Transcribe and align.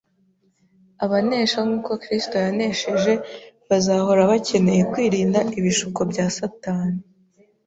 Abanesha 1.03 1.57
nk’uko 1.65 1.91
Kristo 2.03 2.35
yanesheje 2.45 3.13
bazahora 3.69 4.21
bakeneye 4.31 4.81
kwirinda 4.91 5.39
ibishuko 5.59 5.99
bya 6.11 6.25
Satani 6.37 7.01